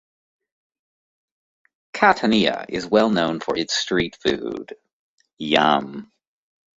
Catania 1.93 2.65
is 2.67 2.87
well 2.89 3.11
known 3.11 3.39
for 3.39 3.55
its 3.55 3.75
street 3.77 4.17
food. 4.19 4.75